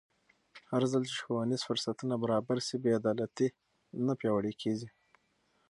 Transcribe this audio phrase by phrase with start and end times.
[0.71, 3.47] هرځل چې ښوونیز فرصتونه برابر شي، بې عدالتي
[4.05, 4.89] نه پیاوړې کېږي.